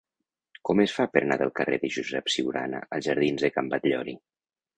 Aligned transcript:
Com 0.69 0.79
es 0.83 0.93
fa 0.99 1.03
per 1.17 1.21
anar 1.25 1.37
del 1.41 1.51
carrer 1.59 1.79
de 1.83 1.91
Josep 1.97 2.33
Ciurana 2.37 2.81
als 2.99 3.11
jardins 3.11 3.45
de 3.47 3.53
Can 3.59 3.71
Batllori? 3.77 4.19